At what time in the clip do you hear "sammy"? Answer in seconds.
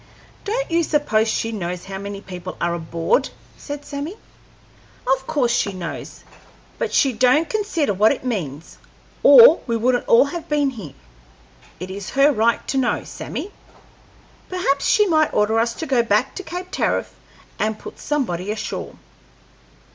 3.85-4.15, 13.03-13.51